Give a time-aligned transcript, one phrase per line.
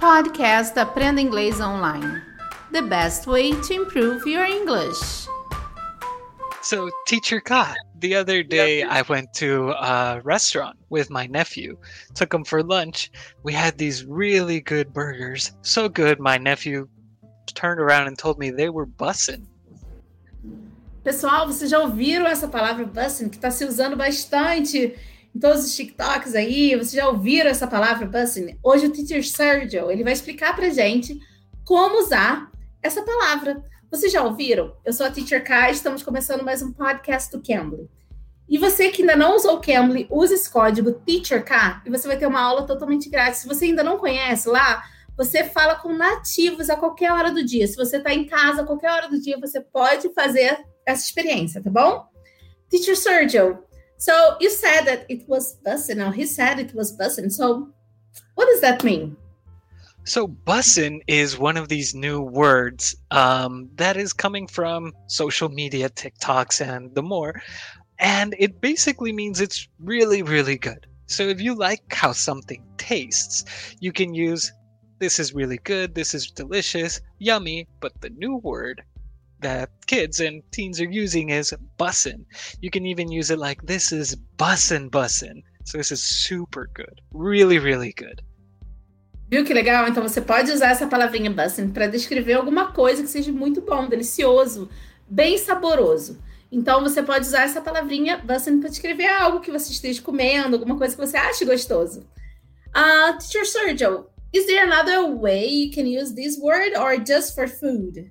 [0.00, 2.22] Podcast Aprenda Inglês Online.
[2.72, 5.28] The best way to improve your English.
[6.62, 11.76] So, Teacher Ka, the other day I went to a restaurant with my nephew.
[12.14, 13.10] Took him for lunch.
[13.42, 15.52] We had these really good burgers.
[15.60, 16.88] So good, my nephew
[17.52, 19.46] turned around and told me they were bussin'.
[21.04, 24.96] Pessoal, vocês já ouviram essa palavra bussin', que está se usando bastante
[25.34, 28.58] em todos os TikToks aí, vocês já ouviram essa palavra busing?
[28.62, 31.18] Hoje o Teacher Sergio, ele vai explicar pra gente
[31.64, 32.50] como usar
[32.82, 33.64] essa palavra.
[33.90, 34.74] Vocês já ouviram?
[34.84, 37.88] Eu sou a Teacher Kai, estamos começando mais um podcast do Cambly.
[38.48, 42.16] E você que ainda não usou o Cambly, use esse código TEACHERK e você vai
[42.16, 43.40] ter uma aula totalmente grátis.
[43.40, 44.82] Se você ainda não conhece lá,
[45.16, 47.66] você fala com nativos a qualquer hora do dia.
[47.68, 51.62] Se você está em casa a qualquer hora do dia, você pode fazer essa experiência,
[51.62, 52.04] tá bom?
[52.68, 53.62] Teacher Sergio,
[54.00, 55.98] So you said that it was bussin'.
[55.98, 57.30] Now he said it was bussin'.
[57.30, 57.68] So
[58.34, 59.14] what does that mean?
[60.04, 65.90] So bussin' is one of these new words um, that is coming from social media,
[65.90, 67.42] TikToks, and the more.
[67.98, 70.86] And it basically means it's really, really good.
[71.06, 73.44] So if you like how something tastes,
[73.80, 74.50] you can use
[74.98, 78.82] this is really good, this is delicious, yummy, but the new word
[79.40, 82.24] that kids and teens are using is bussin'.
[82.60, 85.42] You can even use it like this is bussin' bussin'.
[85.64, 87.00] So this is super good.
[87.12, 88.22] Really, really good.
[89.30, 89.88] Viu que legal?
[89.88, 93.88] Então você pode usar essa palavrinha bussin' para descrever alguma coisa que seja muito bom,
[93.88, 94.68] delicioso,
[95.08, 96.18] bem saboroso.
[96.50, 100.76] Então você pode usar essa palavrinha bussin' para descrever algo que você esteja comendo, alguma
[100.76, 102.00] coisa que você ache gostoso.
[102.74, 107.46] Uh, Teacher Sergio, is there another way you can use this word or just for
[107.46, 108.10] food?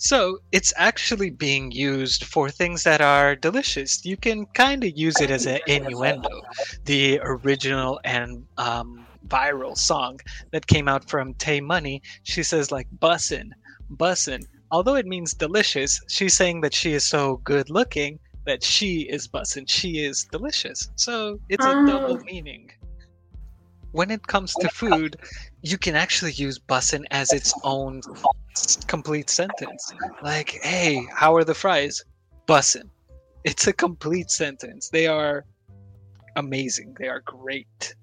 [0.00, 4.02] So it's actually being used for things that are delicious.
[4.02, 6.40] You can kind of use it as an innuendo.
[6.86, 10.18] The original and um, viral song
[10.52, 13.50] that came out from Tay Money, she says like bussin',
[13.94, 14.46] bussin'.
[14.70, 19.28] Although it means delicious, she's saying that she is so good looking that she is
[19.28, 20.88] bussin', she is delicious.
[20.96, 22.24] So it's a double oh.
[22.24, 22.70] meaning
[23.92, 25.16] when it comes to food,
[25.60, 28.00] you can actually use bussin' as its own
[28.86, 29.92] complete sentence.
[30.22, 32.04] Like, hey, how are the fries?
[32.46, 32.90] Bussin'.
[33.44, 34.88] It's a complete sentence.
[34.90, 35.44] They are
[36.36, 36.94] amazing.
[36.98, 37.94] They are great.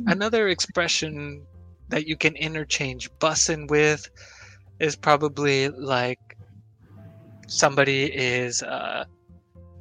[0.00, 0.12] Mm.
[0.12, 1.46] Another expression
[1.88, 4.08] that you can interchange bussin' with
[4.78, 6.18] is probably like
[7.48, 9.04] somebody is uh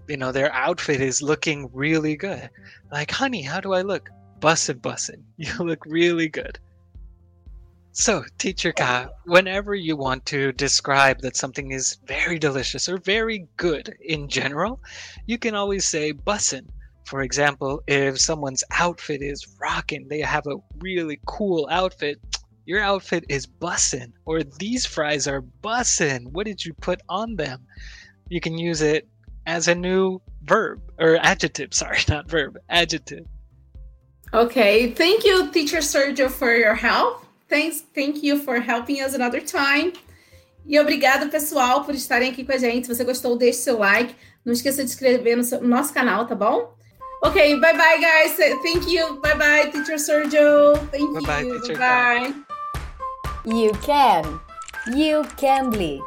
[0.08, 2.50] you know their outfit is looking really good
[2.92, 4.10] like honey how do i look
[4.40, 5.24] bussin' bussin'.
[5.38, 6.60] You look really good.
[7.92, 13.48] So, Teacher Ka, whenever you want to describe that something is very delicious or very
[13.58, 14.80] good in general,
[15.26, 16.68] you can always say bussin'.
[17.06, 22.20] For example, if someone's outfit is rocking, they have a really cool outfit,
[22.66, 26.32] your outfit is bussin', or these fries are bussin'.
[26.32, 27.66] What did you put on them?
[28.30, 29.08] You can use it
[29.48, 31.74] as a new verb or adjective.
[31.74, 33.26] Sorry, not verb, adjective.
[34.32, 37.26] Okay, thank you, Teacher Sergio, for your help.
[37.50, 39.94] Thanks, thank you for helping us another time.
[40.66, 42.86] E obrigado, pessoal, por estarem aqui com a gente.
[42.86, 44.16] Se você gostou, deixe seu like.
[44.46, 46.76] Não esqueça de se inscrever no, seu, no nosso canal, tá bom?
[47.24, 48.38] Ok, bye bye, guys.
[48.62, 49.20] Thank you.
[49.20, 50.78] Bye bye, Teacher Sergio.
[50.92, 51.60] Thank bye you.
[51.68, 52.34] Bye bye.
[53.46, 54.40] You can.
[54.96, 56.00] You can be.